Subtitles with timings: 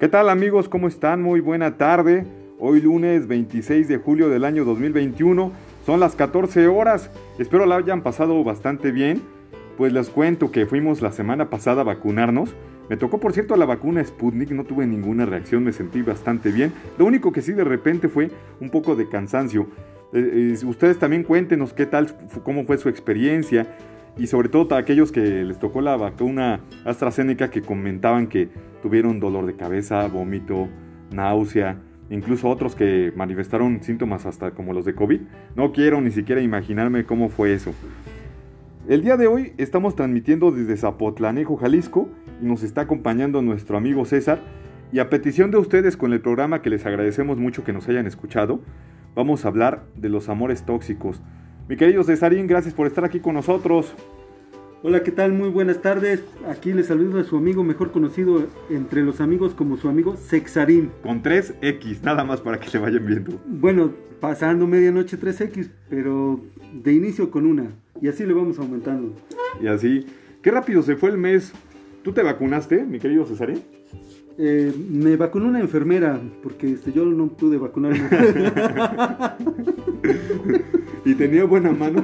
[0.00, 0.70] ¿Qué tal amigos?
[0.70, 1.20] ¿Cómo están?
[1.20, 2.24] Muy buena tarde.
[2.58, 5.52] Hoy lunes 26 de julio del año 2021.
[5.84, 7.10] Son las 14 horas.
[7.38, 9.20] Espero la hayan pasado bastante bien.
[9.76, 12.56] Pues les cuento que fuimos la semana pasada a vacunarnos.
[12.88, 16.72] Me tocó por cierto la vacuna Sputnik, no tuve ninguna reacción, me sentí bastante bien.
[16.96, 19.66] Lo único que sí de repente fue un poco de cansancio.
[20.14, 23.66] Eh, eh, ustedes también cuéntenos qué tal, cómo fue su experiencia
[24.16, 28.48] y sobre todo a aquellos que les tocó la vacuna AstraZeneca que comentaban que
[28.82, 30.68] tuvieron dolor de cabeza, vómito,
[31.12, 31.78] náusea,
[32.10, 35.20] incluso otros que manifestaron síntomas hasta como los de COVID.
[35.56, 37.72] No quiero ni siquiera imaginarme cómo fue eso.
[38.88, 42.08] El día de hoy estamos transmitiendo desde Zapotlanejo, Jalisco,
[42.42, 44.40] y nos está acompañando nuestro amigo César.
[44.92, 48.08] Y a petición de ustedes con el programa que les agradecemos mucho que nos hayan
[48.08, 48.60] escuchado,
[49.14, 51.22] vamos a hablar de los amores tóxicos.
[51.70, 53.94] Mi querido Cesarín, gracias por estar aquí con nosotros.
[54.82, 55.32] Hola, ¿qué tal?
[55.32, 56.24] Muy buenas tardes.
[56.48, 60.90] Aquí les saludo a su amigo mejor conocido entre los amigos como su amigo Sexarín.
[61.00, 63.40] Con 3X, nada más para que se vayan viendo.
[63.46, 66.40] Bueno, pasando medianoche 3X, pero
[66.74, 67.70] de inicio con una.
[68.02, 69.14] Y así le vamos aumentando.
[69.62, 70.06] Y así.
[70.42, 71.52] Qué rápido se fue el mes.
[72.02, 73.62] ¿Tú te vacunaste, mi querido Cesarín?
[74.38, 78.00] Eh, me vacunó una enfermera, porque este, yo no pude vacunarme.
[81.04, 82.02] ¿Y tenía buena mano?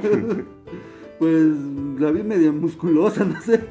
[1.19, 1.45] pues
[1.99, 3.61] la vi media musculosa, no sé.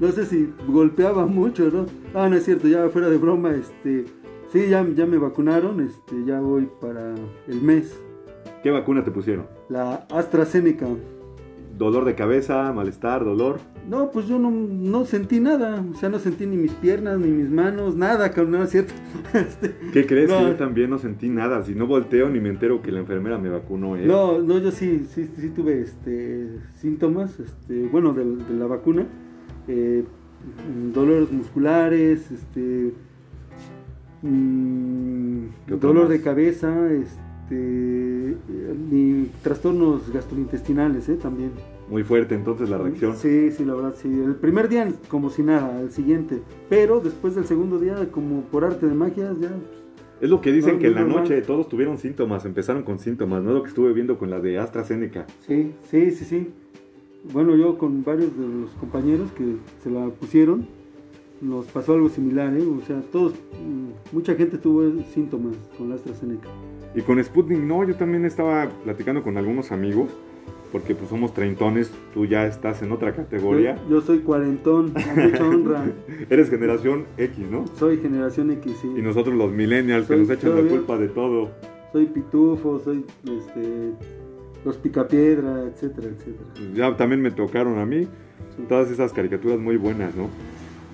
[0.00, 1.86] No sé si golpeaba mucho, ¿no?
[2.14, 4.06] Ah, no es cierto, ya fuera de broma, este.
[4.52, 7.14] Sí, ya, ya me vacunaron, este, ya voy para
[7.46, 7.96] el mes.
[8.62, 9.46] ¿Qué vacuna te pusieron?
[9.68, 10.86] La AstraZeneca.
[11.80, 13.58] ¿Dolor de cabeza, malestar, dolor?
[13.88, 15.82] No, pues yo no, sentí nada.
[15.90, 18.92] O sea, no sentí ni mis piernas, ni mis manos, nada, cabrón, no es cierto.
[19.32, 20.30] Este, ¿Qué crees?
[20.30, 21.64] Que yo también no sentí nada.
[21.64, 23.96] Si no volteo ni me entero que la enfermera me vacunó.
[23.96, 24.04] ¿eh?
[24.04, 29.06] No, no, yo sí, sí, sí tuve este, síntomas, este, bueno, de, la vacuna.
[29.66, 30.04] Eh,
[30.92, 32.92] dolores musculares, este,
[34.20, 38.36] mm, dolor de cabeza, este este,
[38.90, 41.16] ni trastornos gastrointestinales ¿eh?
[41.16, 41.50] también.
[41.88, 43.16] Muy fuerte entonces la reacción.
[43.16, 44.08] Sí, sí, la verdad, sí.
[44.08, 46.40] El primer día como si nada, el siguiente.
[46.68, 49.50] Pero después del segundo día, como por arte de magia, ya...
[50.20, 53.52] Es lo que dicen que en la noche todos tuvieron síntomas, empezaron con síntomas, ¿no?
[53.52, 55.26] Lo que estuve viendo con la de AstraZeneca.
[55.46, 56.48] Sí, sí, sí, sí.
[57.32, 60.66] Bueno, yo con varios de los compañeros que se la pusieron,
[61.40, 62.62] nos pasó algo similar, ¿eh?
[62.62, 66.48] O sea, todos, mm, mucha gente tuvo síntomas con la AstraZeneca.
[66.94, 70.10] Y con Sputnik, no, yo también estaba platicando con algunos amigos,
[70.72, 73.76] porque pues somos treintones, tú ya estás en otra categoría.
[73.88, 75.84] Yo, soy cuarentón, mucha honra.
[76.30, 77.64] Eres generación X, ¿no?
[77.76, 78.88] Soy generación X, sí.
[78.96, 81.50] Y nosotros los millennials, que nos echan la culpa de todo.
[81.92, 83.92] Soy pitufo, soy este,
[84.64, 86.50] los picapiedra, etcétera, etcétera.
[86.74, 88.06] Ya también me tocaron a mí
[88.68, 90.28] todas esas caricaturas muy buenas, ¿no?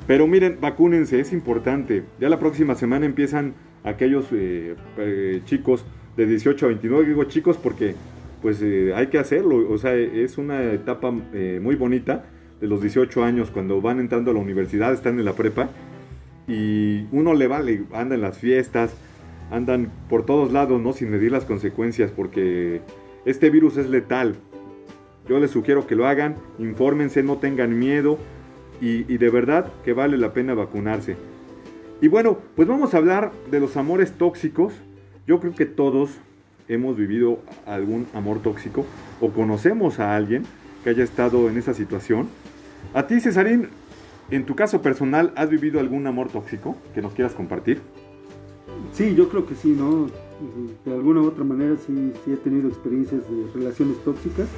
[0.06, 2.05] Pero miren, vacúnense, es importante.
[2.21, 5.84] Ya la próxima semana empiezan aquellos eh, eh, chicos
[6.17, 7.94] de 18 a 29, digo chicos porque
[8.41, 12.25] pues eh, hay que hacerlo, o sea, es una etapa muy bonita
[12.61, 15.69] de los 18 años cuando van entrando a la universidad, están en la prepa
[16.47, 18.95] y uno le vale, anda las fiestas,
[19.50, 20.93] andan por todos lados, ¿no?
[20.93, 22.81] Sin medir las consecuencias porque
[23.25, 24.37] este virus es letal.
[25.28, 28.19] Yo les sugiero que lo hagan, infórmense, no tengan miedo
[28.81, 31.17] y, de verdad que vale la pena vacunarse.
[32.01, 34.75] Y bueno, pues vamos a hablar de los amores tóxicos.
[35.27, 36.11] Yo creo que todos
[36.69, 38.85] hemos vivido algún amor tóxico
[39.21, 40.45] o conocemos a alguien
[40.85, 42.29] que haya estado en esa situación.
[42.93, 43.69] A ti, Cesarín,
[44.31, 47.81] en tu caso personal, ¿has vivido algún amor tóxico que nos quieras compartir?
[48.93, 50.09] Sí, yo creo que sí, ¿no?
[50.85, 54.49] De alguna u otra manera sí, sí he tenido experiencias de relaciones tóxicas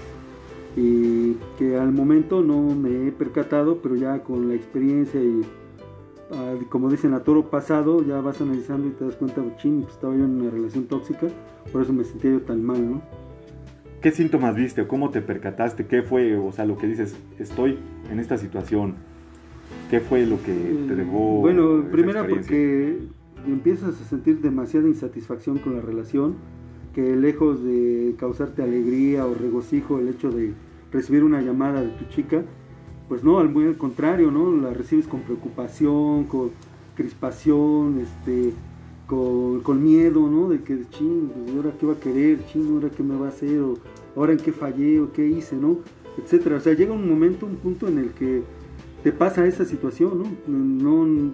[0.78, 5.42] y que al momento no me he percatado, pero ya con la experiencia y
[6.68, 10.14] como dicen, a toro pasado, ya vas analizando y te das cuenta, ching, pues, estaba
[10.14, 11.26] yo en una relación tóxica,
[11.72, 13.02] por eso me sentía yo tan mal, ¿no?
[14.02, 15.86] ¿Qué síntomas viste o cómo te percataste?
[15.86, 17.78] ¿Qué fue, o sea, lo que dices, estoy
[18.10, 18.96] en esta situación?
[19.90, 20.52] ¿Qué fue lo que
[20.86, 21.40] te dejó?
[21.40, 22.98] Bueno, primero porque
[23.46, 26.36] empiezas a sentir demasiada insatisfacción con la relación,
[26.94, 30.52] que lejos de causarte alegría o regocijo el hecho de
[30.92, 32.42] recibir una llamada de tu chica,
[33.08, 34.52] pues no, al muy contrario, ¿no?
[34.52, 36.50] La recibes con preocupación, con
[36.94, 38.52] crispación, este,
[39.06, 40.48] con, miedo, ¿no?
[40.48, 43.30] De que, ching, pues, ahora qué va a querer, ching, ahora qué me va a
[43.30, 43.78] hacer, o
[44.14, 45.78] ahora en qué fallé, o qué hice, ¿no?
[46.22, 46.56] Etcétera.
[46.56, 48.42] O sea, llega un momento, un punto en el que
[49.02, 51.06] te pasa esa situación, ¿no?
[51.06, 51.32] No,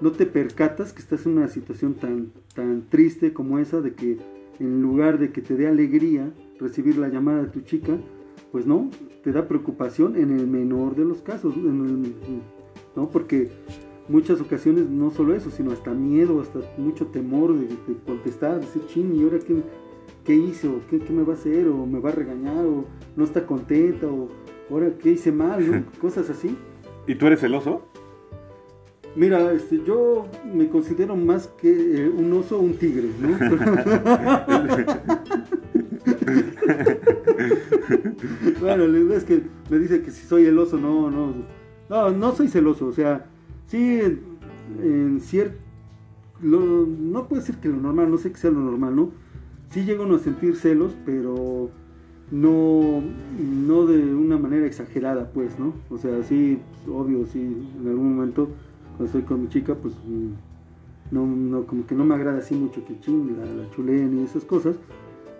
[0.00, 4.18] no te percatas que estás en una situación tan, tan triste como esa de que
[4.60, 7.98] en lugar de que te dé alegría recibir la llamada de tu chica,
[8.56, 8.88] pues no,
[9.22, 13.10] te da preocupación en el menor de los casos, ¿no?
[13.10, 13.50] Porque
[14.08, 17.68] muchas ocasiones no solo eso, sino hasta miedo, hasta mucho temor de,
[18.06, 19.56] contestar, decir, ching, ¿y ahora qué,
[20.24, 20.68] qué hice?
[20.68, 21.68] O qué, me va a hacer?
[21.68, 22.64] ¿O me va a regañar?
[22.64, 24.06] ¿O no está contenta?
[24.06, 24.30] ¿O
[24.70, 25.84] ahora qué hice mal?
[26.00, 26.56] Cosas así.
[27.06, 27.82] ¿Y tú eres celoso?
[29.16, 33.36] Mira, este, yo me considero más que eh, un oso un tigre, ¿no?
[38.60, 41.34] bueno, la verdad es que me dice que si soy el oso, no, no,
[41.88, 43.26] no, no soy celoso, o sea,
[43.66, 44.00] sí,
[44.82, 45.58] en, cierto,
[46.40, 49.10] no puede ser que lo normal, no sé que sea lo normal, ¿no?
[49.70, 51.70] Sí llego a sentir celos, pero
[52.30, 53.02] no,
[53.66, 55.74] no de una manera exagerada, pues, ¿no?
[55.90, 56.58] O sea, sí,
[56.88, 58.48] obvio, sí, en algún momento
[58.96, 62.54] cuando estoy con mi chica, pues mm, no, no, como que no me agrada así
[62.54, 64.76] mucho que ching, la, la chuleen y esas cosas,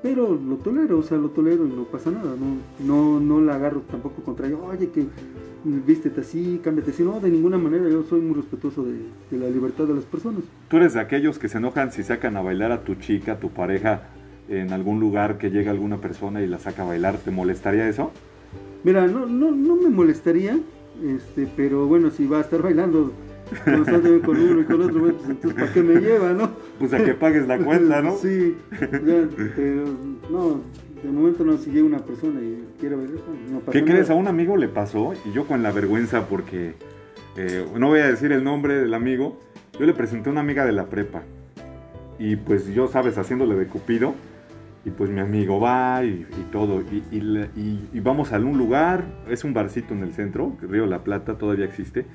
[0.06, 3.56] pero lo tolero, o sea, lo tolero y no pasa nada, no, no, no la
[3.56, 5.04] agarro tampoco contra ella, oye, que
[5.64, 8.98] vístete así, cámbiate así, no, de ninguna manera, yo soy muy respetuoso de,
[9.32, 10.42] de, la libertad de las personas.
[10.68, 13.40] ¿Tú eres de aquellos que se enojan si sacan a bailar a tu chica, a
[13.40, 14.02] tu pareja,
[14.48, 18.12] en algún lugar que llega alguna persona y la saca a bailar, ¿te molestaría eso?
[18.84, 20.56] Mira, no, no, no me molestaría,
[21.04, 23.10] este, pero bueno, si va a estar bailando
[23.64, 26.50] constantemente con uno y con otro, pues entonces ¿para qué me lleva, no?
[26.78, 28.16] Pues a que pagues la cuenta, ¿no?
[28.16, 29.84] sí, pero
[30.30, 30.60] no,
[31.02, 33.10] de momento no, si llega una persona y quiere ver
[33.50, 34.10] no pasa ¿Qué crees?
[34.10, 36.74] A un amigo le pasó, y yo con la vergüenza porque,
[37.36, 39.38] eh, no voy a decir el nombre del amigo,
[39.78, 41.22] yo le presenté a una amiga de la prepa,
[42.18, 44.14] y pues yo, sabes, haciéndole de cupido,
[44.84, 49.42] y pues mi amigo va y, todo, y, y, y, vamos a un lugar, es
[49.42, 52.06] un barcito en el centro, Río La Plata, todavía existe,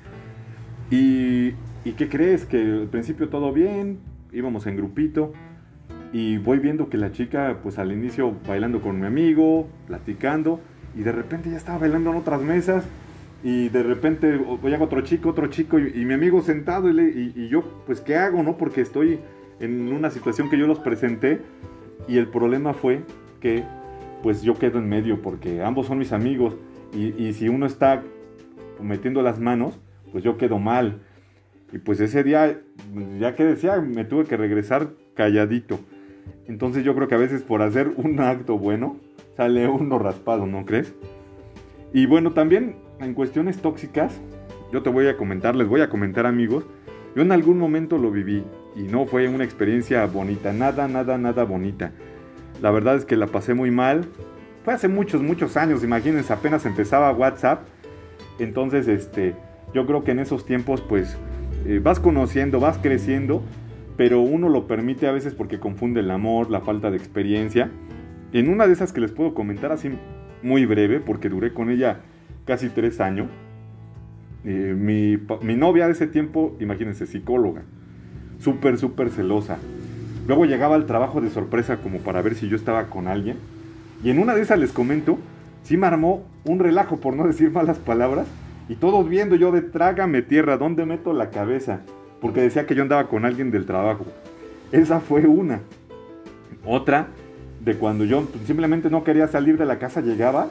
[0.90, 1.52] y,
[1.96, 2.44] ¿qué crees?
[2.44, 3.98] Que al principio todo bien,
[4.32, 5.32] íbamos en grupito
[6.12, 10.60] y voy viendo que la chica, pues al inicio bailando con mi amigo, platicando,
[10.94, 12.84] y de repente ya estaba bailando en otras mesas,
[13.42, 17.62] y de repente llega otro chico, otro chico, y, mi amigo sentado, y, y, yo,
[17.86, 18.58] pues, ¿qué hago, no?
[18.58, 19.20] Porque estoy
[19.58, 21.40] en una situación que yo los presenté,
[22.06, 23.00] y el problema fue
[23.40, 23.64] que,
[24.22, 26.56] pues, yo quedo en medio, porque ambos son mis amigos,
[26.94, 28.02] y si uno está
[28.82, 29.80] metiendo las manos,
[30.12, 31.00] pues yo quedo mal.
[31.72, 32.60] Y pues ese día,
[33.18, 35.80] ya que decía, me tuve que regresar calladito.
[36.46, 38.96] Entonces yo creo que a veces por hacer un acto bueno,
[39.36, 40.94] sale uno raspado, ¿no crees?
[41.92, 44.20] Y bueno, también en cuestiones tóxicas,
[44.72, 46.64] yo te voy a comentar, les voy a comentar amigos,
[47.14, 48.44] yo en algún momento lo viví
[48.74, 51.92] y no fue una experiencia bonita, nada, nada, nada bonita.
[52.62, 54.06] La verdad es que la pasé muy mal.
[54.64, 57.66] Fue hace muchos, muchos años, imagínense, apenas empezaba WhatsApp.
[58.38, 59.34] Entonces, este,
[59.74, 61.16] yo creo que en esos tiempos pues
[61.66, 63.42] eh, vas conociendo, vas creciendo,
[63.96, 67.70] pero uno lo permite a veces porque confunde el amor, la falta de experiencia.
[68.32, 69.90] En una de esas que les puedo comentar así
[70.42, 72.00] muy breve, porque duré con ella
[72.44, 73.28] casi tres años,
[74.44, 77.62] eh, mi, novia de ese tiempo, imagínense, psicóloga,
[78.40, 79.58] súper, súper celosa.
[80.26, 83.36] Luego llegaba al trabajo de sorpresa como para ver si yo estaba con alguien.
[84.02, 85.18] Y en una de esas les comento,
[85.62, 88.26] sí me armó un relajo, por no decir malas palabras,
[88.72, 91.80] y todos viendo yo de trágame tierra, ¿dónde meto la cabeza?
[92.22, 94.06] Porque decía que yo andaba con alguien del trabajo.
[94.72, 95.60] Esa fue una.
[96.64, 97.08] Otra,
[97.62, 100.48] de cuando yo simplemente no quería salir de la casa, llegaba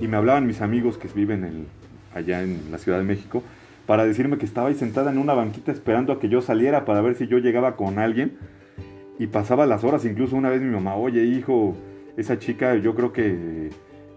[0.00, 1.68] y me hablaban mis amigos que viven
[2.12, 3.44] allá en la Ciudad de México
[3.86, 7.00] para decirme que estaba ahí sentada en una banquita esperando a que yo saliera para
[7.02, 8.36] ver si yo llegaba con alguien.
[9.20, 11.76] Y pasaba las horas, incluso una vez mi mamá, oye hijo,
[12.16, 13.70] esa chica yo creo que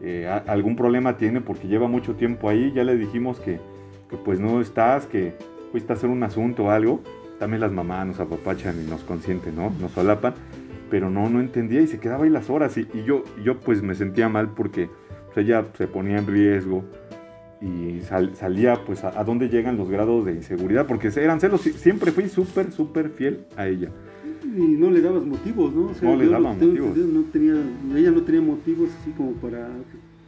[0.05, 3.59] eh, algún problema tiene porque lleva mucho tiempo ahí, ya le dijimos que,
[4.25, 5.33] pues no estás, que
[5.71, 7.01] fuiste a hacer un asunto o algo,
[7.39, 9.71] también las mamás nos apapachan y nos consienten, ¿no?
[9.79, 10.33] Nos solapan,
[10.91, 13.95] pero no, no entendía y se quedaba ahí las horas y, yo, yo pues me
[13.95, 14.89] sentía mal porque
[15.33, 16.83] pues, ella se ponía en riesgo
[17.61, 18.01] y
[18.33, 22.27] salía pues a, a, dónde llegan los grados de inseguridad, porque eran celos, siempre fui
[22.27, 23.87] súper, súper fiel a ella
[24.55, 25.91] y no le dabas motivos, ¿no?
[26.01, 26.97] no le daban motivos.
[26.97, 27.53] No tenía,
[27.95, 29.67] ella no tenía motivos así como para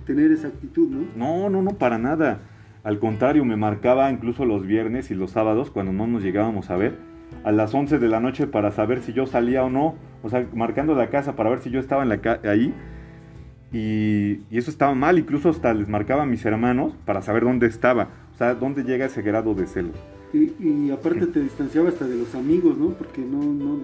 [0.06, 1.06] tener esa actitud, ¿no?
[1.16, 2.40] No, no, no, para nada.
[2.84, 6.78] Al contrario, me marcaba incluso los viernes y los sábados, cuando no nos llegábamos a
[6.78, 6.98] ver,
[7.44, 9.96] a las 11 de la noche para saber si yo salía o no.
[10.24, 12.74] O sea, marcando la casa para ver si yo estaba en la ahí.
[13.72, 17.68] Y, y, eso estaba mal, incluso hasta les marcaba a mis hermanos para saber dónde
[17.68, 18.10] estaba.
[18.34, 19.98] O sea, dónde llega ese grado de celos.
[20.34, 22.90] Y, aparte te distanciaba hasta de los amigos, ¿no?
[22.90, 23.80] Porque no, no,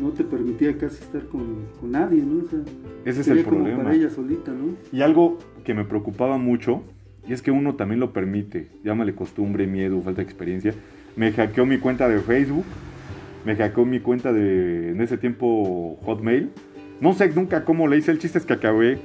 [0.00, 2.44] no te permitía casi estar con, con nadie, ¿no?
[2.44, 2.58] O sea,
[3.04, 3.84] Ese es el problema.
[3.84, 4.74] para ella solita, ¿no?
[4.92, 6.82] Y algo que me preocupaba mucho,
[7.26, 10.74] y es que uno también lo permite, llámale costumbre, miedo, falta de experiencia.
[11.16, 12.64] Me hackeó mi cuenta de Facebook,
[13.44, 16.50] me hackeó mi cuenta de, en ese tiempo, Hotmail.
[17.00, 18.98] No sé nunca cómo le hice, el chiste es que acabé,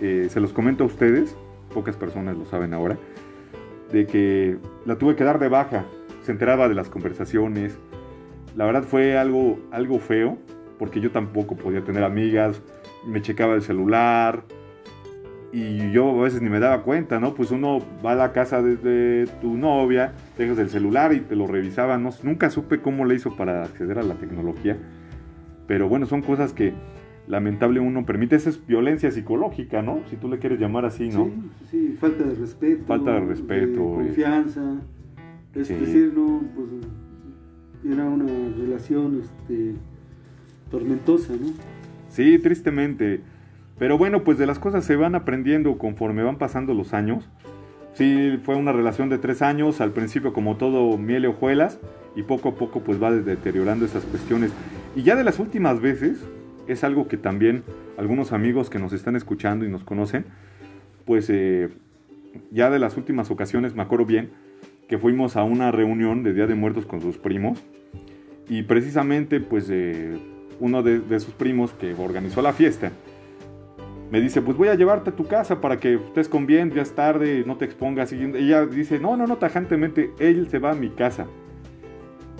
[0.00, 1.36] eh, se los comento a ustedes,
[1.72, 2.98] pocas personas lo saben ahora,
[3.94, 5.84] de que la tuve que dar de baja
[6.22, 7.78] se enteraba de las conversaciones.
[8.56, 10.36] La verdad fue algo, algo feo,
[10.78, 12.60] porque yo tampoco podía tener amigas,
[13.06, 14.42] me checaba el celular,
[15.52, 17.34] y yo a veces ni me daba cuenta, ¿no?
[17.34, 21.46] Pues uno va a la casa de, tu novia, dejas el celular y te lo
[21.46, 22.10] revisaba, ¿no?
[22.24, 24.76] Nunca supe cómo le hizo para acceder a la tecnología,
[25.68, 26.72] pero bueno, son cosas que
[27.26, 30.00] lamentable uno permite, esa es violencia psicológica, ¿no?
[30.10, 31.24] Si tú le quieres llamar así, ¿no?
[31.24, 32.84] Sí, sí falta de respeto.
[32.86, 33.80] Falta de respeto.
[33.80, 34.06] Eh.
[34.06, 34.80] confianza.
[35.54, 36.68] Es decir, no, pues
[37.92, 38.26] era una
[38.56, 39.74] relación este,
[40.70, 41.52] tormentosa, ¿no?
[42.08, 43.20] Sí, tristemente.
[43.78, 47.28] Pero bueno, pues de las cosas se van aprendiendo conforme van pasando los años.
[47.94, 51.78] Sí, fue una relación de tres años, al principio como todo miel y hojuelas,
[52.16, 54.52] y poco a poco pues va deteriorando esas cuestiones.
[54.96, 56.24] Y ya de las últimas veces,
[56.66, 57.62] es algo que también
[57.96, 60.24] algunos amigos que nos están escuchando y nos conocen,
[61.04, 61.68] pues eh,
[62.50, 64.30] ya de las últimas ocasiones, me acuerdo bien,
[64.88, 67.62] que fuimos a una reunión de Día de Muertos con sus primos,
[68.48, 70.18] y precisamente pues eh,
[70.60, 72.92] uno de, sus primos que organizó la fiesta,
[74.10, 76.82] me dice, pues voy a llevarte a tu casa para que estés con bien, ya
[76.82, 78.12] es tarde, no te expongas.
[78.12, 81.26] Y ella dice, no, no, no, tajantemente, él se va a mi casa.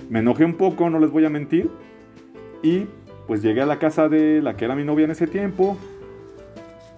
[0.08, 1.70] Me enojé un poco, no les voy a mentir.
[2.62, 2.86] Y
[3.26, 5.76] pues llegué a la casa de la que era mi novia en ese tiempo.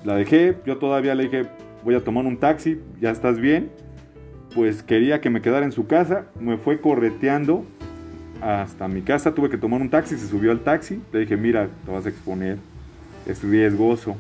[0.04, 1.46] La dejé, yo todavía le dije,
[1.84, 3.70] voy a tomar un taxi, ya estás bien.
[4.54, 7.64] Pues quería que me quedara en su casa, me fue correteando
[8.40, 11.68] hasta mi casa, tuve que tomar un taxi, se subió al taxi, le dije, mira,
[11.84, 12.58] te vas a exponer,
[13.26, 14.16] es riesgoso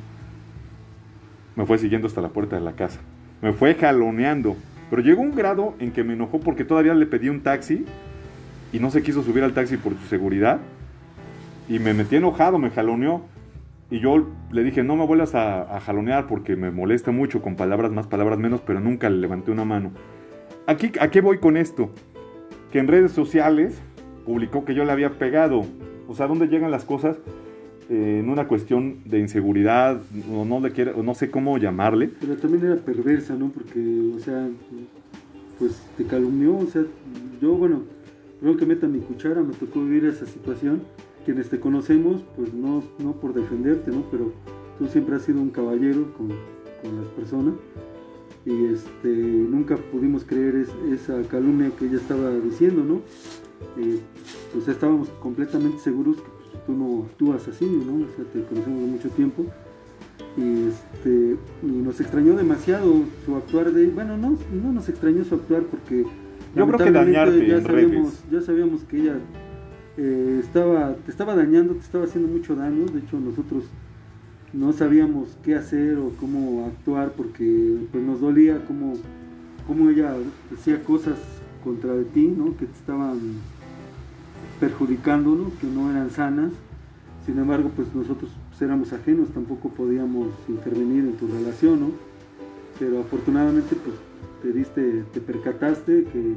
[1.56, 3.00] me fue siguiendo hasta la puerta de la casa.
[3.40, 4.56] Me fue jaloneando.
[4.90, 7.84] Pero llegó un grado en que me enojó porque todavía le pedí un taxi
[8.72, 10.60] y no se quiso subir al taxi por su seguridad.
[11.68, 13.22] Y me metí enojado, me jaloneó.
[13.90, 17.92] Y yo le dije, no me vuelvas a, jalonear porque me molesta mucho con palabras
[17.92, 19.92] más, palabras menos, pero nunca le levanté una mano.
[20.66, 21.90] Aquí, ¿A qué voy con esto?
[22.72, 23.80] Que en redes sociales
[24.24, 25.64] publicó que yo le había pegado.
[26.08, 27.16] O sea, ¿dónde llegan las cosas?
[27.88, 30.00] Eh, en una cuestión de inseguridad,
[30.32, 32.10] o no, le quiere, o no sé cómo llamarle.
[32.20, 33.50] Pero también era perversa, ¿no?
[33.50, 34.48] Porque, o sea,
[35.60, 36.82] pues te calumnió, o sea,
[37.40, 37.82] yo, bueno,
[38.40, 40.82] creo que meta mi cuchara, me tocó vivir esa situación.
[41.26, 44.04] Quienes te conocemos, pues no, no por defenderte, ¿no?
[44.10, 44.32] Pero
[44.78, 47.54] tú siempre has sido un caballero con, con las personas
[48.46, 53.00] y este, nunca pudimos creer esa calumnia que ella estaba diciendo, ¿no?
[53.76, 53.98] Eh,
[54.52, 58.04] pues estábamos completamente seguros que tú no actúas así, ¿no?
[58.04, 59.44] O sea, te conocemos de mucho tiempo.
[60.36, 63.88] Y, este, y nos extrañó demasiado su actuar de...
[63.88, 66.04] Bueno, no, no nos extrañó su actuar porque...
[66.54, 69.18] Yo creo que dañarte ya sabíamos, ya sabíamos que ella
[69.96, 72.86] eh, estaba, te estaba dañando, te estaba haciendo mucho daño.
[72.86, 73.64] De hecho, nosotros
[74.52, 78.94] no sabíamos qué hacer o cómo actuar porque pues, nos dolía cómo,
[79.66, 80.14] cómo ella
[80.50, 81.18] decía cosas
[81.64, 82.56] contra ti, ¿no?
[82.56, 83.18] Que te estaban
[84.60, 86.52] perjudicando, que no eran sanas.
[87.24, 91.90] Sin embargo, pues nosotros pues, éramos ajenos, tampoco podíamos intervenir en tu relación, ¿no?
[92.78, 93.96] Pero afortunadamente, pues
[94.42, 96.34] te diste, te percataste que,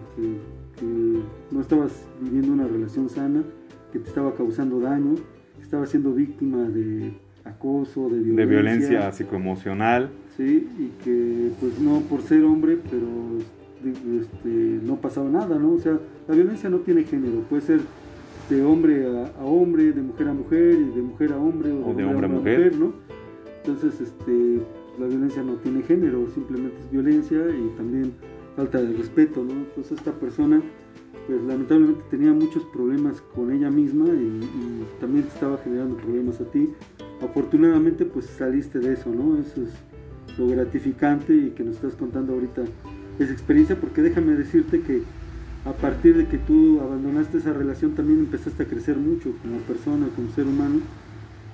[0.85, 3.43] no estabas viviendo una relación sana,
[3.91, 5.15] que te estaba causando daño,
[5.57, 8.35] que estabas siendo víctima de acoso, de violencia.
[8.35, 10.09] De violencia psicoemocional.
[10.37, 13.07] Sí, y que pues no por ser hombre, pero
[14.19, 15.73] este, no pasaba nada, ¿no?
[15.73, 17.79] O sea, la violencia no tiene género, puede ser
[18.49, 22.05] de hombre a, hombre, de mujer a mujer, y de mujer a hombre, o, de,
[22.05, 22.93] hombre a mujer, ¿no?
[23.63, 24.61] Entonces, este,
[24.99, 28.13] la violencia no tiene género, simplemente es violencia y también
[28.59, 29.53] falta de respeto, ¿no?
[29.53, 30.61] Entonces esta persona,
[31.27, 36.43] pues lamentablemente tenía muchos problemas con ella misma y, también te estaba generando problemas a
[36.43, 36.69] ti.
[37.23, 39.37] Afortunadamente, pues saliste de eso, ¿no?
[39.37, 42.63] Eso es lo gratificante y que nos estás contando ahorita
[43.17, 45.03] esa experiencia, porque déjame decirte que
[45.63, 50.07] a partir de que tú abandonaste esa relación también empezaste a crecer mucho como persona,
[50.17, 50.81] como ser humano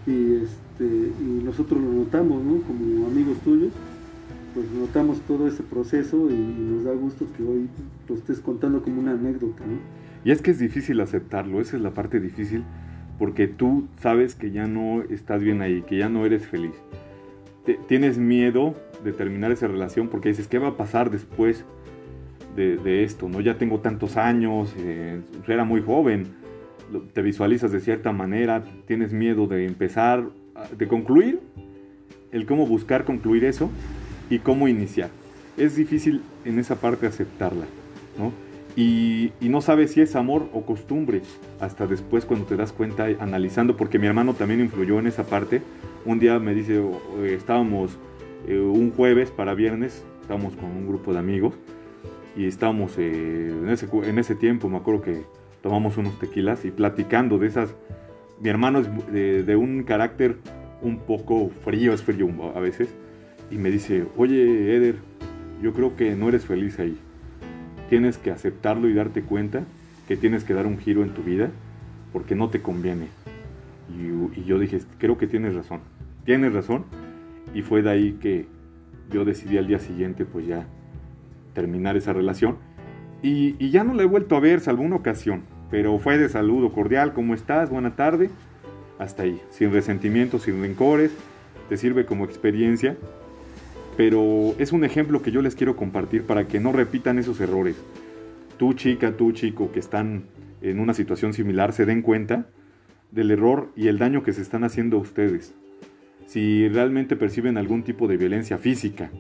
[0.08, 2.62] y, este, y nosotros lo notamos, ¿no?
[2.62, 3.74] Como amigos tuyos,
[4.56, 7.68] pues notamos todo ese proceso y, nos da gusto que hoy
[8.08, 9.78] lo estés contando como una anécdota, ¿no?
[10.24, 12.64] Y es que es difícil aceptarlo, esa es la parte difícil,
[13.20, 16.74] porque tú sabes que ya no estás bien ahí, que ya no eres feliz.
[17.88, 21.66] tienes miedo de terminar esa relación porque dices, ¿qué va a pasar después?
[22.56, 23.42] de, esto, ¿no?
[23.42, 26.28] Ya tengo tantos años, eh, era muy joven,
[27.12, 30.30] te visualizas de cierta manera, tienes miedo de empezar,
[30.78, 31.42] de concluir,
[32.32, 33.70] el cómo buscar concluir eso
[34.30, 35.10] y cómo iniciar.
[35.58, 37.66] Es difícil en esa parte aceptarla,
[38.18, 38.32] ¿no?
[38.76, 41.22] Y, no sabes si es amor o costumbre
[41.62, 45.62] hasta después cuando te das cuenta analizando, porque mi hermano también influyó en esa parte.
[46.04, 46.84] Un día me dice,
[47.26, 47.98] estábamos
[48.48, 51.56] eh, un jueves para viernes, estábamos con un grupo de amigos
[52.36, 55.24] y estábamos eh, en, ese, en ese tiempo, me acuerdo que
[55.62, 57.74] tomamos unos tequilas y platicando de esas,
[58.42, 60.36] mi hermano es de, de un carácter
[60.82, 62.90] un poco frío, es frío a veces,
[63.52, 64.96] y me dice, oye Eder,
[65.62, 66.98] yo creo que no eres feliz ahí.
[67.90, 69.64] Tienes que aceptarlo y darte cuenta
[70.08, 71.52] que tienes que dar un giro en tu vida
[72.12, 73.08] porque no te conviene.
[73.90, 75.80] Y, y yo dije, creo que tienes razón,
[76.26, 76.86] tienes razón.
[77.54, 78.48] Y fue de ahí que
[79.12, 80.66] yo decidí al día siguiente pues ya
[81.54, 82.58] terminar esa relación.
[83.22, 85.44] Y, y ya no la he vuelto a ver, salvo una ocasión.
[85.72, 87.70] Pero fue de saludo cordial, ¿cómo estás?
[87.70, 88.30] Buena tarde.
[89.00, 91.12] Hasta ahí, sin resentimientos, sin rencores.
[91.70, 92.98] Te sirve como experiencia
[93.98, 97.76] pero es un ejemplo que yo les quiero compartir para que no repitan esos errores.
[98.58, 100.24] Tú chica, tú chico que están
[100.62, 102.48] en una situación similar se den cuenta
[103.12, 105.54] del error y el daño que se están haciendo a ustedes.
[106.26, 109.12] Si realmente perciben algún tipo de violencia física,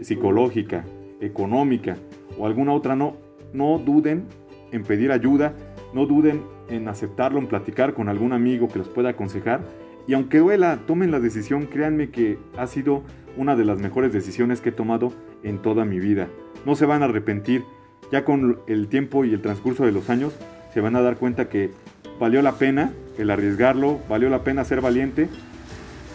[0.00, 0.84] psicológica,
[1.20, 1.96] económica
[2.38, 3.16] o alguna otra, no,
[3.52, 4.24] no duden
[4.72, 5.54] en pedir ayuda,
[5.94, 9.60] no duden en aceptarlo, en platicar con algún amigo que los pueda aconsejar.
[10.06, 13.02] Y aunque duela, tomen la decisión, créanme que ha sido
[13.36, 16.28] una de las mejores decisiones que he tomado en toda mi vida.
[16.66, 17.64] No se van a arrepentir,
[18.12, 20.34] ya con el tiempo y el transcurso de los años
[20.72, 21.70] se van a dar cuenta que
[22.18, 25.28] valió la pena el arriesgarlo, valió la pena ser valiente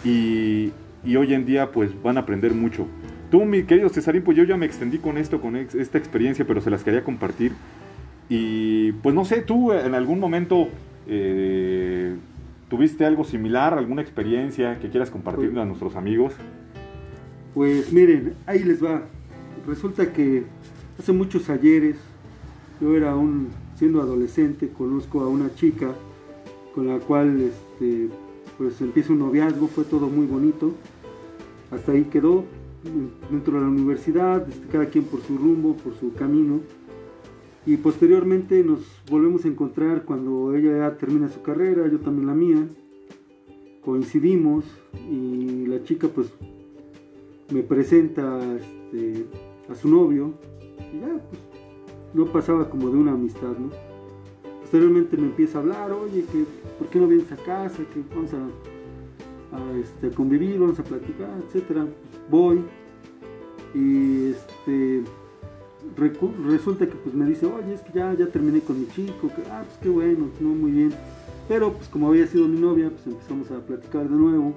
[0.04, 0.72] y,
[1.16, 2.86] hoy en día pues van a aprender mucho.
[3.30, 6.60] Tú, mi querido Cesarín, pues yo ya me extendí con esto, con esta experiencia, pero
[6.60, 7.52] se las quería compartir.
[8.28, 10.68] Y pues no sé, tú en algún momento
[11.08, 12.16] eh,
[12.68, 16.34] tuviste algo similar, alguna experiencia que quieras compartir a nuestros amigos.
[17.56, 19.04] Pues miren, ahí les va.
[19.66, 20.42] Resulta que
[20.98, 21.96] hace muchos ayeres,
[22.82, 25.94] yo era un, siendo adolescente, conozco a una chica
[26.74, 28.10] con la cual este,
[28.58, 30.74] pues empieza un noviazgo, fue todo muy bonito.
[31.70, 32.44] Hasta ahí quedó,
[33.30, 36.60] dentro de la universidad, este, cada quien por su rumbo, por su camino.
[37.64, 42.34] Y posteriormente nos volvemos a encontrar cuando ella ya termina su carrera, yo también la
[42.34, 42.68] mía.
[43.82, 44.66] Coincidimos
[45.10, 46.28] y la chica pues
[47.50, 49.26] me presenta este,
[49.70, 50.34] a su novio
[50.92, 51.40] y ya, pues,
[52.14, 53.70] no pasaba como de una amistad, ¿no?
[54.60, 56.44] Posteriormente me empieza a hablar, oye, que
[56.78, 57.82] ¿por qué no vienes a casa?
[57.92, 61.86] Que vamos a, este, convivir, vamos a platicar, etcétera.
[62.30, 62.62] voy
[63.74, 65.02] y este
[66.48, 69.42] resulta que pues me dice, oye, es que ya, ya terminé con mi chico, que
[69.50, 70.92] ah, pues qué bueno, no muy bien.
[71.48, 74.54] Pero pues como había sido mi novia, pues empezamos a platicar de nuevo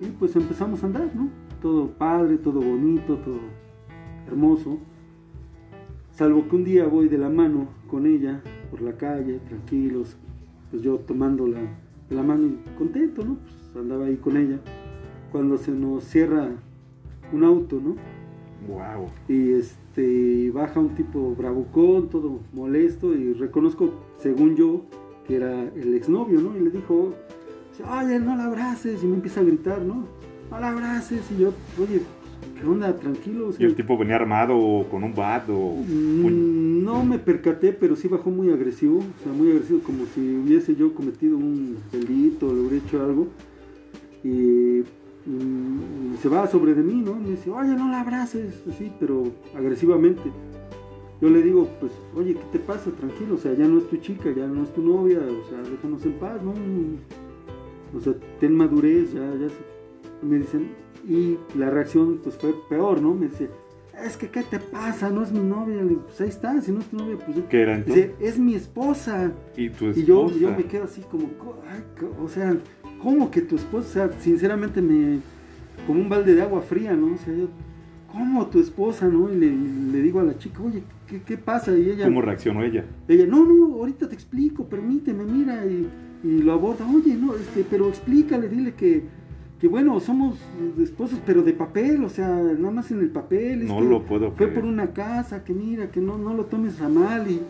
[0.00, 1.30] y pues empezamos a andar, ¿no?
[1.60, 3.38] Todo padre, todo bonito, todo
[4.26, 4.78] hermoso.
[6.12, 10.16] Salvo que un día voy de la mano con ella por la calle, tranquilos,
[10.70, 11.60] pues yo tomando la,
[12.10, 13.36] la mano y contento, ¿no?
[13.36, 14.60] Pues andaba ahí con ella.
[15.32, 16.50] Cuando se nos cierra
[17.32, 17.96] un auto, ¿no?
[18.68, 19.06] Wow.
[19.28, 24.82] Y este baja un tipo bravucón, todo molesto, y reconozco, según yo,
[25.26, 26.56] que era el exnovio, ¿no?
[26.56, 27.14] Y le dijo,
[27.88, 30.04] oye, no la abraces, y me empieza a gritar, ¿no?
[30.50, 31.22] No la abraces.
[31.30, 32.02] Y yo, oye,
[32.58, 32.94] ¿qué onda?
[32.96, 33.50] Tranquilo.
[33.58, 35.82] ¿Y el tipo venía armado con un bat o...?
[35.86, 38.98] Mm, no me percaté, pero sí bajó muy agresivo.
[38.98, 43.02] O sea, muy agresivo, como si hubiese yo cometido un delito o le hubiera hecho
[43.02, 43.28] algo.
[44.24, 44.82] Y,
[46.20, 47.14] se va sobre de mí, ¿no?
[47.14, 48.62] me dice, oye, no la abraces.
[48.68, 49.24] Así, pero
[49.56, 50.22] agresivamente.
[51.20, 52.90] Yo le digo, pues, oye, ¿qué te pasa?
[52.90, 55.58] Tranquilo, o sea, ya no es tu chica, ya no es tu novia, o sea,
[55.70, 56.54] déjanos en paz, ¿no?
[57.94, 59.48] O sea, ten madurez, ya, ya
[60.22, 60.70] me dicen,
[61.08, 63.14] y la reacción pues fue peor, ¿no?
[63.14, 63.48] Me dice,
[64.04, 65.10] es que ¿qué te pasa?
[65.10, 65.82] No es mi novia.
[65.82, 67.38] Le pues ahí está, si no es tu novia, pues...
[67.48, 68.18] ¿Qué era entonces?
[68.18, 69.32] Dice, es mi esposa.
[69.56, 70.00] ¿Y tu esposa?
[70.00, 71.28] Y yo, yo me quedo así como,
[72.22, 72.56] o sea,
[73.02, 73.88] ¿cómo que tu esposa?
[73.88, 75.18] O sea, sinceramente me...
[75.86, 77.14] como un balde de agua fría, ¿no?
[77.14, 77.48] O sea, yo,
[78.10, 79.32] ¿cómo tu esposa, no?
[79.32, 81.76] Y le, le digo a la chica, oye, ¿qué, ¿qué, pasa?
[81.76, 82.06] Y ella...
[82.06, 82.84] ¿Cómo reaccionó ella?
[83.08, 85.88] Ella, no, no, ahorita te explico, permíteme, mira, y,
[86.24, 89.19] y lo aborda, oye, no, este, pero explícale, dile que
[89.60, 90.38] que bueno, somos
[90.80, 93.66] esposos, pero de papel, o sea, nada más en el papel.
[93.66, 96.88] No lo puedo Fue por una casa, que mira, que no, no lo tomes a
[96.88, 97.30] mal.
[97.30, 97.42] Y,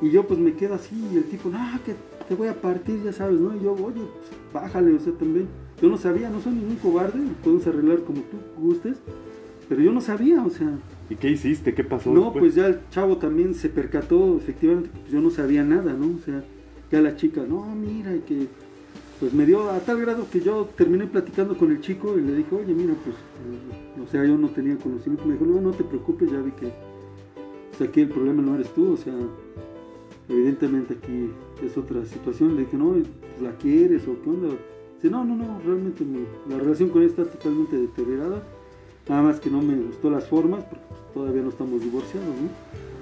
[0.00, 1.94] y yo pues me quedo así, y el tipo, no, que
[2.26, 3.54] te voy a partir, ya sabes, ¿no?
[3.54, 5.46] Y yo, oye, pues, bájale, o sea, también.
[5.82, 8.96] Yo no sabía, no soy ningún cobarde, podemos arreglar como tú gustes,
[9.68, 10.78] pero yo no sabía, o sea.
[11.10, 11.74] ¿Y qué hiciste?
[11.74, 12.10] ¿Qué pasó?
[12.10, 16.16] No, pues ya el chavo también se percató, efectivamente, pues yo no sabía nada, ¿no?
[16.16, 16.42] O sea,
[16.90, 18.46] ya la chica, no, mira, que
[19.24, 22.34] pues me dio a tal grado que yo terminé platicando con el chico y le
[22.34, 25.24] dije, oye, mira, pues, eh, o sea, yo no tenía conocimiento.
[25.24, 26.70] Me dijo, no, no te preocupes, ya vi que
[27.70, 29.14] pues, aquí el problema no eres tú, o sea,
[30.28, 31.30] evidentemente aquí
[31.64, 32.54] es otra situación.
[32.54, 32.96] Le dije, no,
[33.40, 34.48] ¿la quieres o qué onda?
[34.96, 36.04] Dice, no, no, no, realmente
[36.46, 38.42] la relación con él está totalmente deteriorada.
[39.08, 42.93] Nada más que no me gustó las formas, porque pues, todavía no estamos divorciados, ¿no?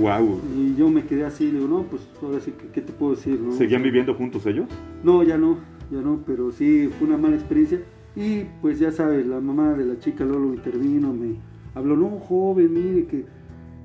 [0.00, 0.40] Wow.
[0.56, 3.14] Y yo me quedé así, le digo, no, pues ahora sí, ¿qué, qué te puedo
[3.14, 3.38] decir?
[3.40, 3.52] No?
[3.52, 4.66] ¿Seguían viviendo juntos ellos?
[5.02, 5.58] No, ya no,
[5.90, 7.80] ya no, pero sí, fue una mala experiencia.
[8.14, 11.36] Y pues ya sabes, la mamá de la chica luego intervino, me
[11.74, 13.26] habló, no, joven, mire que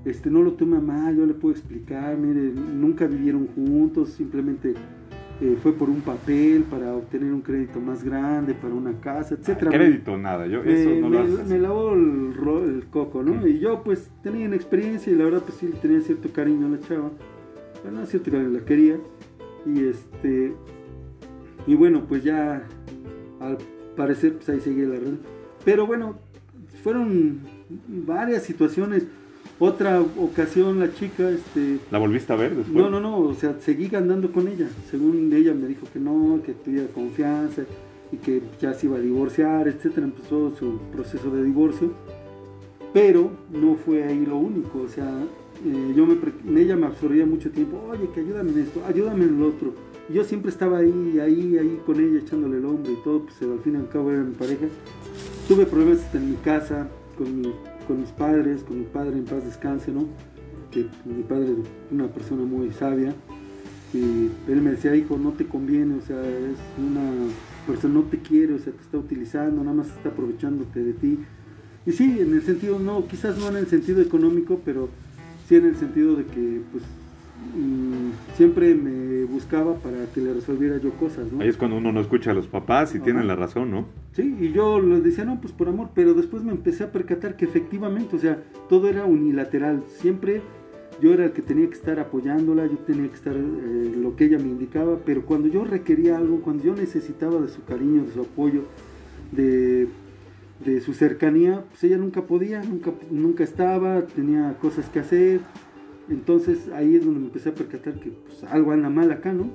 [0.06, 4.74] este, no lo tome mal, yo le puedo explicar, mire, nunca vivieron juntos, simplemente
[5.42, 9.72] eh, fue por un papel para obtener un crédito más grande, para una casa, etcétera.
[9.72, 11.48] crédito, nada, yo me, eso no me, lo haces.
[11.48, 12.34] me lavó el,
[12.76, 13.48] el coco, ¿no?
[13.48, 16.70] Y yo pues tenía una experiencia y la verdad pues sí tenía cierto cariño a
[16.70, 17.10] la chava.
[17.82, 18.98] Bueno, no es cierto que la quería.
[19.66, 20.54] Y este
[21.66, 22.64] y bueno, pues ya
[23.40, 23.58] al
[23.96, 25.16] parecer pues ahí seguía la red.
[25.66, 26.20] Pero bueno,
[26.84, 27.40] fueron
[27.88, 29.08] varias situaciones.
[29.63, 32.76] Otra ocasión la chica este ¿La volviste a ver después?
[32.76, 34.67] no, no, no, o sea, seguí andando con ella.
[34.89, 37.62] Según ella me dijo que no, que tuviera confianza
[38.12, 40.08] y que ya se iba a divorciar, etcétera.
[40.08, 41.91] Empezó su proceso de divorcio.
[42.91, 45.08] Pero no fue ahí lo único, o sea,
[45.65, 49.24] eh, yo me, pre- ella me absorbía mucho tiempo, oye, que ayúdame en esto, ayúdame
[49.26, 49.74] en lo otro.
[50.10, 53.60] Yo siempre estaba ahí, ahí, ahí con ella, echándole el hombro y todo, pues al
[53.60, 54.65] fin y al cabo era mi pareja.
[55.47, 56.89] Tuve problemas en mi casa,
[57.24, 57.54] con, mi-
[57.88, 60.08] con mis padres, con mi padre en paz descanse, ¿no?
[60.72, 61.54] Que mi padre
[61.92, 63.14] una persona muy sabia.
[63.94, 67.02] Y él me decía, hijo, no te conviene, o sea, es una
[67.68, 71.20] persona, no te quiere, o sea, te está utilizando, nada más está aprovechándote de ti.
[71.86, 74.88] Y sí, en el sentido, no, quizás no en el sentido económico, pero
[75.48, 76.84] sí en el sentido de que, pues,
[78.36, 81.42] siempre me buscaba para que le resolviera yo cosas, ¿no?
[81.42, 83.06] Ahí es cuando uno no escucha a los papás y Ajá.
[83.06, 83.86] tienen la razón, ¿no?
[84.14, 87.36] Sí, y yo les decía, no, pues por amor, pero después me empecé a percatar
[87.36, 89.84] que efectivamente, o sea, todo era unilateral.
[89.88, 90.42] Siempre
[91.02, 94.26] yo era el que tenía que estar apoyándola, yo tenía que estar eh, lo que
[94.26, 98.12] ella me indicaba, pero cuando yo requería algo, cuando yo necesitaba de su cariño, de
[98.14, 98.64] su apoyo,
[99.32, 99.88] de,
[100.64, 105.40] de su cercanía, pues ella nunca podía, nunca, nunca estaba, tenía cosas que hacer.
[106.12, 109.50] Entonces ahí es donde me empecé a percatar que pues, algo anda mal acá, ¿no?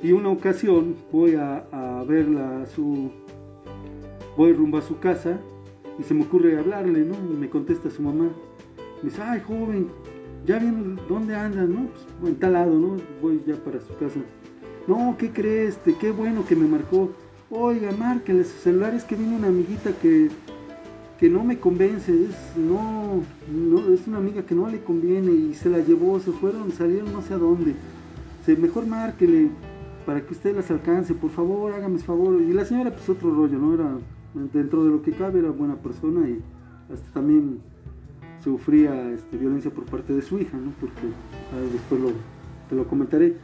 [0.00, 1.64] Y una ocasión voy a,
[2.06, 3.10] verla a su,
[4.36, 5.40] voy rumbo a su casa
[5.98, 7.14] y se me ocurre hablarle, ¿no?
[7.14, 8.30] Y me contesta su mamá.
[9.02, 9.88] Me dice, ay, joven,
[10.46, 11.88] ya viene, ¿dónde andas, no?
[12.20, 12.96] Pues en tal lado, ¿no?
[13.20, 14.20] Voy ya para su casa.
[14.86, 15.76] No, ¿qué crees?
[15.76, 17.10] Este, qué bueno que me marcó.
[17.50, 20.28] Oiga, márquele su celular, es que viene una amiguita que,
[21.18, 25.54] que no me convence, es, no, no, es una amiga que no le conviene y
[25.54, 27.74] se la llevó, se fueron, salieron no sé a dónde.
[28.46, 29.50] Mejor márquele
[30.06, 32.40] para que usted las alcance, por favor, hágame favor.
[32.40, 33.74] Y la señora, pues otro rollo, ¿no?
[33.74, 33.98] Era,
[34.54, 36.40] dentro de lo que cabe, era buena persona y
[36.90, 37.60] hasta también
[38.42, 40.72] sufría este, violencia por parte de su hija, ¿no?
[40.80, 41.08] Porque
[41.52, 42.12] ah, después lo,
[42.70, 43.36] te lo comentaré.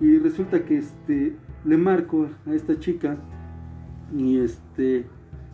[0.00, 3.18] Y resulta que este, le marco a esta chica
[4.16, 5.04] y este,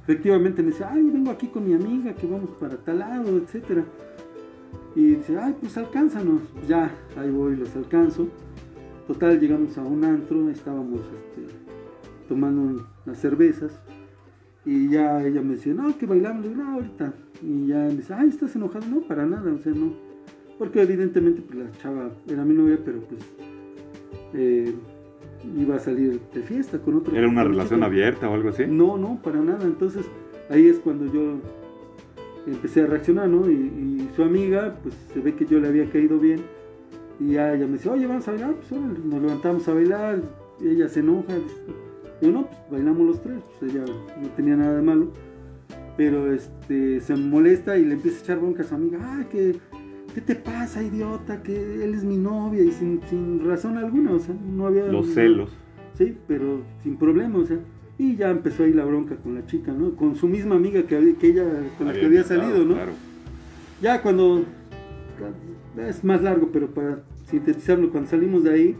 [0.02, 3.84] efectivamente me dice, ay, vengo aquí con mi amiga, que vamos para tal lado, etcétera.
[4.94, 6.42] Y dice, ay, pues alcánzanos.
[6.68, 8.28] Ya, ahí voy, los alcanzo.
[9.06, 11.54] Total, llegamos a un antro, estábamos este,
[12.28, 13.78] tomando unas cervezas.
[14.64, 16.42] Y ya ella me decía, no, que bailamos.
[16.42, 17.12] Le digo, no, ahorita.
[17.42, 18.86] Y ya me dice, ay, ¿estás enojado?
[18.86, 19.92] No, para nada, o sea, no.
[20.58, 23.20] Porque evidentemente pues, la chava era mi novia, pero pues
[24.34, 24.74] eh,
[25.56, 27.16] iba a salir de fiesta con otro.
[27.16, 27.86] ¿Era una relación chico.
[27.86, 28.64] abierta o algo así?
[28.66, 29.64] No, no, para nada.
[29.64, 30.06] Entonces
[30.48, 31.38] ahí es cuando yo
[32.46, 33.50] empecé a reaccionar, ¿no?
[33.50, 36.40] Y, y su amiga, pues se ve que yo le había caído bien.
[37.18, 38.54] Y ya ella me dice, oye, vamos a bailar.
[38.54, 40.22] Pues órale, nos levantamos a bailar.
[40.60, 41.34] Y ella se enoja.
[42.22, 43.42] Yo no, pues bailamos los tres.
[43.58, 43.84] Pues ella
[44.20, 45.08] no tenía nada de malo.
[45.96, 48.98] Pero este, se molesta y le empieza a echar bronca a su amiga.
[49.02, 49.56] Ay, que,
[50.14, 51.42] ¿qué te pasa, idiota?
[51.42, 52.62] Que él es mi novia.
[52.62, 54.86] Y sin, sin razón alguna, o sea, no había...
[54.86, 55.50] Los celos.
[55.96, 57.58] Sí, pero sin problema, o sea.
[57.98, 59.94] Y ya empezó ahí la bronca con la chica, ¿no?
[59.94, 61.44] Con su misma amiga que, que ella,
[61.76, 62.74] con la que había salido, ¿no?
[62.74, 62.92] Claro.
[63.82, 64.44] Ya cuando.
[65.76, 68.76] Es más largo, pero para sintetizarlo, cuando salimos de ahí,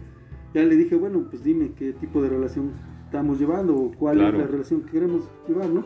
[0.54, 2.72] ya le dije, bueno, pues dime qué tipo de relación
[3.04, 4.38] estamos llevando o cuál Claro.
[4.38, 5.84] es la relación que queremos llevar, ¿no?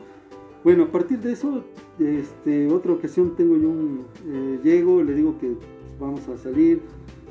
[0.62, 1.64] Bueno, a partir de eso,
[1.98, 4.04] este, otra ocasión tengo yo un.
[4.26, 6.80] eh, llego, le digo que pues, vamos a salir.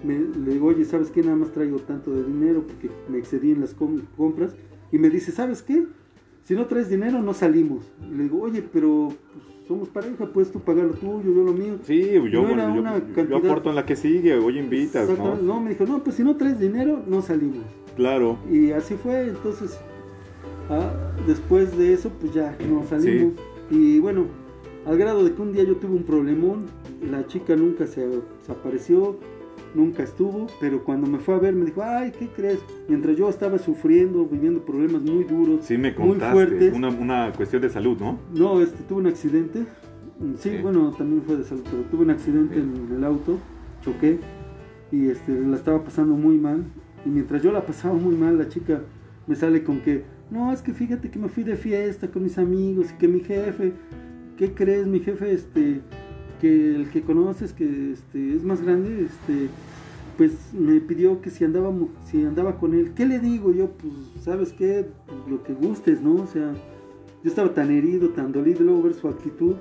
[0.03, 1.21] Me, le digo, oye, ¿sabes qué?
[1.21, 4.55] Nada más traigo tanto de dinero porque me excedí en las com- compras.
[4.91, 5.85] Y me dice, ¿sabes qué?
[6.43, 7.85] Si no traes dinero, no salimos.
[8.11, 11.53] Y le digo, oye, pero pues, somos pareja, puedes tú pagar lo tuyo, yo lo
[11.53, 11.77] mío.
[11.83, 12.83] Sí, yo, yo- una yo
[13.15, 15.37] cantidad- aporto en la que sigue, hoy invitas, ¿no?
[15.37, 17.63] No, me dijo, no, pues si no traes dinero, no salimos.
[17.95, 18.37] Claro.
[18.51, 19.79] Y así fue, entonces,
[20.69, 20.91] ah,
[21.25, 23.33] después de eso, pues ya no salimos.
[23.71, 24.25] Y bueno,
[24.85, 26.65] al grado de que un día yo tuve un problemón,
[27.09, 28.07] la chica nunca se,
[28.45, 29.17] se apareció,
[29.75, 32.59] nunca estuvo, pero cuando me fue a ver me dijo, ay, ¿qué crees?
[32.87, 36.33] Mientras yo estaba sufriendo, viviendo problemas muy duros, Sí me muy contaste.
[36.33, 38.19] fuertes, Una, una cuestión de salud, ¿no?
[38.35, 39.65] no, este, tuve un accidente.
[40.37, 40.57] Sí, Sí.
[40.61, 42.61] bueno, también fue de salud, pero tuve un accidente Sí.
[42.61, 43.37] en el auto.
[43.83, 44.17] choqué
[44.93, 46.63] y este, la estaba pasando muy mal.
[47.05, 48.79] Y mientras yo la pasaba muy mal, la chica
[49.27, 52.37] me sale con que, no, es que fíjate que me fui de fiesta con mis
[52.37, 53.73] amigos y que mi jefe,
[54.37, 54.87] ¿qué crees?
[54.87, 55.81] Mi jefe, este,
[56.41, 59.49] que el que conoces, que este, es más grande, este,
[60.17, 61.73] pues me pidió que si andaba,
[62.05, 63.53] si andaba con él, ¿qué le digo?
[63.53, 63.93] Yo, pues,
[64.23, 64.85] ¿sabes qué?
[65.07, 66.15] Pues, lo que gustes, ¿no?
[66.15, 66.53] O sea,
[67.23, 69.55] yo estaba tan herido, tan dolido, luego ver su actitud,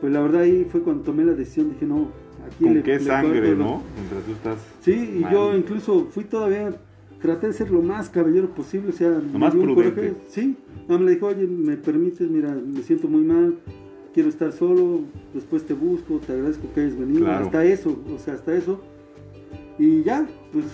[0.00, 2.08] pues la verdad ahí fue cuando tomé la decisión, dije, no,
[2.46, 3.82] aquí ¿Con qué sangre, no?
[3.96, 6.74] Mientras tú estás Sí, y yo incluso fui todavía,
[7.20, 10.14] traté de ser lo más caballero posible, o sea, lo más prudente.
[10.28, 10.56] sí,
[10.88, 13.58] no, me dijo, oye, me permites, mira, me siento muy mal,
[14.12, 15.02] quiero estar solo,
[15.34, 18.80] después te busco, te agradezco que hayas venido, hasta eso, o sea, hasta eso.
[19.78, 20.66] Y ya, pues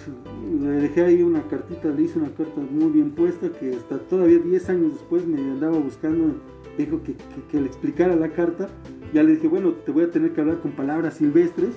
[0.60, 4.38] le dejé ahí una cartita, le hice una carta muy bien puesta que hasta todavía
[4.38, 6.34] 10 años después me andaba buscando,
[6.84, 7.14] dijo que,
[7.50, 8.68] que, le explicara la carta.
[9.12, 11.76] Ya le dije, bueno, te voy a tener que hablar con palabras silvestres,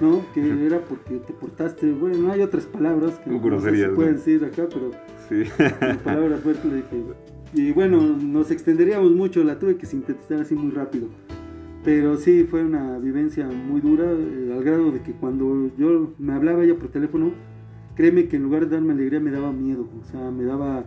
[0.00, 0.24] ¿no?
[0.34, 4.44] que era porque te portaste, bueno, no hay otras palabras que no se pueden decir
[4.44, 4.92] acá, pero
[5.28, 5.50] sí.
[6.04, 7.04] palabras fuertes le dije.
[7.52, 11.08] Y bueno, nos extenderíamos mucho, la tuve que sintetizar así muy rápido.
[11.84, 16.34] Pero sí, fue una vivencia muy dura, eh, al grado de que cuando yo me
[16.34, 17.32] hablaba ella por teléfono,
[17.94, 20.84] créeme que en lugar de darme alegría me daba miedo, o sea, me daba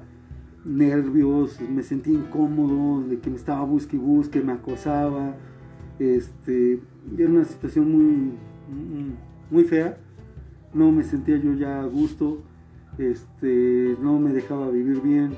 [0.66, 5.36] nervios, me sentía incómodo, de que me estaba busque y busque, me acosaba,
[6.00, 6.80] este,
[7.18, 8.34] era una situación muy,
[9.50, 9.98] muy fea,
[10.74, 12.42] no me sentía yo ya a gusto,
[12.98, 15.32] este, no me dejaba vivir bien,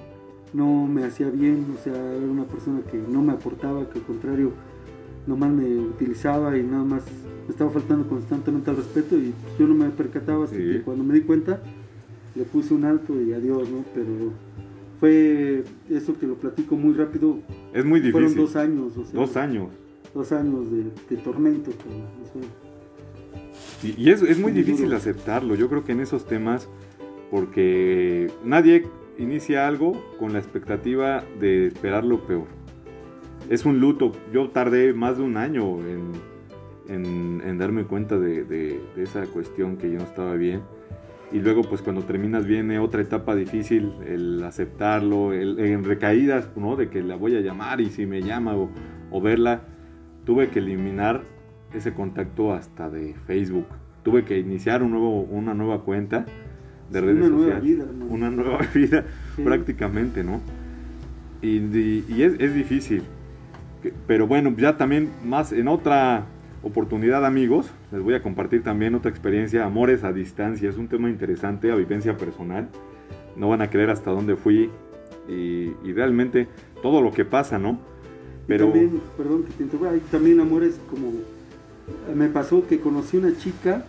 [0.53, 4.05] no me hacía bien, o sea, era una persona que no me aportaba, que al
[4.05, 4.53] contrario,
[5.27, 7.03] nomás me utilizaba y nada más
[7.47, 11.13] me estaba faltando constantemente al respeto y yo no me percataba hasta que cuando me
[11.13, 11.61] di cuenta
[12.35, 13.83] le puse un alto y adiós, ¿no?
[13.93, 14.31] Pero
[15.05, 17.39] fue eso que lo platico muy rápido.
[17.73, 18.11] Es muy difícil.
[18.11, 19.13] Fueron dos años.
[19.13, 19.69] dos años.
[20.13, 21.71] Dos años de, tormento.
[23.83, 25.55] y, es, es, muy, difícil aceptarlo.
[25.55, 26.69] Yo creo que en esos temas,
[27.29, 28.87] porque nadie
[29.17, 32.47] inicia algo con la expectativa de esperar lo peor
[33.49, 34.11] es un luto.
[34.31, 35.79] Yo tardé más de un año
[36.87, 40.61] en, darme cuenta de, esa cuestión que yo no estaba bien.
[41.35, 46.77] Y luego pues cuando terminas viene otra etapa difícil, el aceptarlo, el, en recaídas, ¿no?
[46.77, 49.63] De que la voy a llamar y si me llama o, verla,
[50.23, 51.23] tuve que eliminar
[51.73, 53.65] ese contacto hasta de Facebook.
[54.03, 56.25] Tuve que iniciar un nuevo, una nueva cuenta
[56.89, 57.63] de redes una sociales.
[57.65, 59.03] Nueva vida, Una nueva vida,
[59.43, 60.39] prácticamente, ¿no?
[61.41, 61.57] Y,
[62.07, 63.03] y, es, es, difícil
[64.07, 66.25] pero bueno, ya también más en otra
[66.65, 71.11] oportunidad amigos, les voy a compartir también otra experiencia, amores a distancia, es un tema
[71.11, 72.69] interesante, a vivencia personal,
[73.37, 74.71] no van a creer hasta dónde fui
[75.29, 76.47] y, realmente
[76.81, 77.79] todo lo que pasa, ¿no?
[78.47, 78.65] Pero...
[78.65, 81.11] También, perdón que te interrumpa, también amores como,
[82.15, 83.85] me pasó que conocí una chica,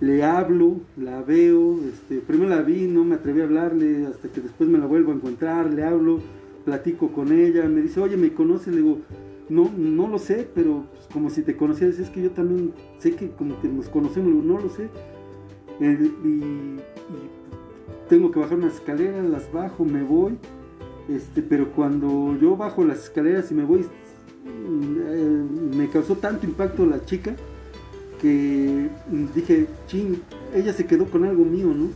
[0.00, 4.40] le hablo, la veo, este, primero la vi, no me atreví a hablarle, hasta que
[4.40, 6.20] después me la vuelvo a encontrar, le hablo,
[6.64, 8.68] platico con ella, me dice, oye, ¿me conoces?
[8.68, 9.00] Le digo,
[9.48, 13.14] no, no lo sé, pero pues, como si te conocieras, es que yo también sé
[13.14, 14.88] que como que nos conocemos, no lo sé.
[15.80, 16.80] Eh, y,
[18.08, 20.38] tengo que bajar unas escaleras, las bajo, me voy.
[21.08, 25.44] Este, pero cuando yo bajo las escaleras y me voy, eh,
[25.76, 27.34] me causó tanto impacto la chica
[28.20, 28.88] que
[29.34, 30.20] dije, ching,
[30.54, 31.90] ella se quedó con algo mío, ¿no?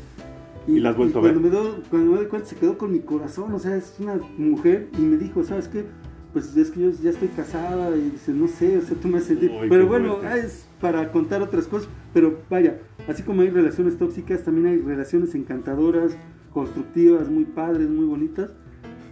[0.66, 1.32] Y, las vuelto a ver.
[1.32, 3.94] Cuando me, doy, cuando me doy cuenta, se quedó con mi corazón, o sea, es
[3.98, 5.84] una mujer y me dijo, ¿sabes qué?
[6.33, 9.19] Pues es que yo ya estoy casada y dice, no sé, o sea, tú me
[9.19, 9.38] haces...
[9.69, 14.66] pero bueno, es para contar otras cosas, pero vaya, así como hay relaciones tóxicas, también
[14.66, 16.16] hay relaciones encantadoras,
[16.53, 18.51] constructivas, muy padres, muy bonitas,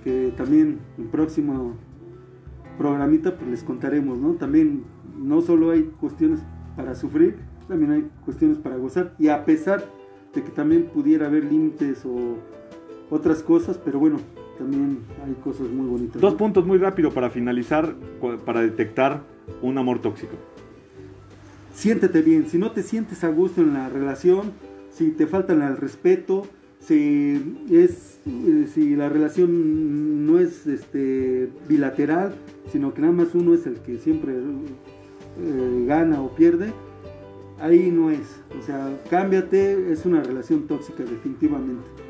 [0.05, 1.77] que también en próximo
[2.77, 4.35] programita pues les contaremos, ¿no?
[4.35, 4.85] También
[5.19, 6.41] no solo hay cuestiones
[6.77, 9.85] para sufrir, también hay cuestiones para gozar, y a pesar
[10.35, 12.37] de que también pudiera haber límites o
[13.11, 14.19] otras cosas, pero bueno,
[14.59, 16.21] también hay cosas muy bonitas.
[16.21, 17.95] Dos puntos muy rápido para finalizar,
[18.45, 19.23] para detectar
[19.63, 20.35] un amor tóxico.
[21.73, 24.53] Siéntete bien, si no te sientes a gusto en la relación,
[24.91, 26.47] si te faltan el respeto,
[26.81, 32.35] si es eh, si la relación no es este bilateral,
[32.71, 36.73] sino que nada más uno es el que siempre eh, gana o pierde,
[37.61, 38.41] ahí no es.
[38.59, 42.08] O sea, cámbiate, es una relación tóxica definitivamente.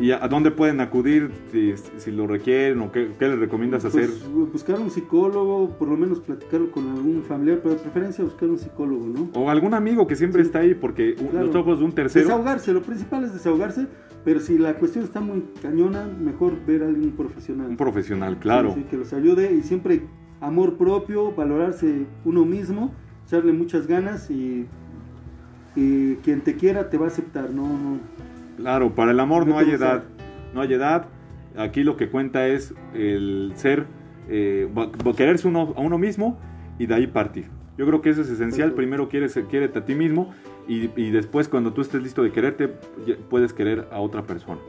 [0.00, 4.10] ¿Y a, dónde pueden acudir si, lo requieren o qué, les recomiendas pues, hacer?
[4.52, 8.58] Buscar un psicólogo, por lo menos platicarlo con algún familiar, pero de preferencia buscar un
[8.58, 9.30] psicólogo, ¿no?
[9.34, 12.26] O algún amigo que siempre está ahí, porque los ojos de un tercero.
[12.26, 13.86] Desahogarse, lo principal es desahogarse,
[14.24, 17.68] pero si la cuestión está muy cañona, mejor ver a alguien profesional.
[17.68, 18.74] Un profesional, claro.
[18.90, 20.02] que los ayude y siempre
[20.40, 22.92] amor propio, valorarse uno mismo,
[23.26, 24.66] echarle muchas ganas y
[25.74, 27.98] y quien te quiera te va a aceptar, no, no.
[28.56, 30.04] Claro, para el amor no, No hay edad,
[30.54, 31.06] no hay edad.
[31.56, 33.86] Aquí lo que cuenta es el ser,
[34.28, 34.68] eh,
[35.16, 36.38] quererse uno, a uno mismo
[36.78, 37.46] y de ahí partir.
[37.76, 38.68] Yo creo que eso es esencial.
[38.70, 38.76] Perfecto.
[38.76, 40.32] Primero quieres, a ti mismo
[40.68, 42.68] y, y después cuando tú estés listo de quererte,
[43.28, 44.60] puedes querer a otra persona.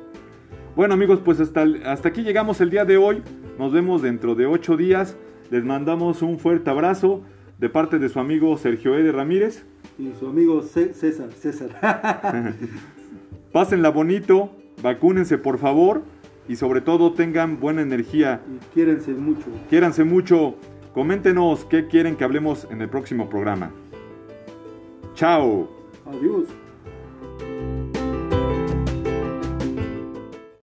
[0.75, 3.21] Bueno amigos, pues hasta, hasta aquí llegamos el día de hoy.
[3.59, 5.15] Nos vemos dentro de ocho días.
[5.51, 7.21] Les mandamos un fuerte abrazo
[7.59, 9.65] de parte de su amigo Sergio Ede Ramírez.
[9.99, 12.55] Y su amigo Cé- César, César.
[13.53, 14.49] Pásenla bonito,
[14.81, 16.01] vacúnense por favor
[16.49, 18.41] y sobre todo tengan buena energía.
[18.47, 19.45] y quiérense mucho.
[19.69, 20.55] Quiéranse mucho.
[20.93, 23.71] Coméntenos qué quieren que hablemos en el próximo programa.
[25.13, 25.69] Chao.
[26.07, 26.45] Adiós.